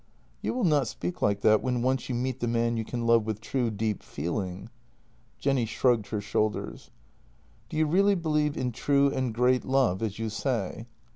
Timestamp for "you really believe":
7.77-8.57